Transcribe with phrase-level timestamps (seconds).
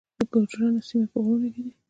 [0.17, 1.73] د ګوجرانو سیمې په غرونو کې دي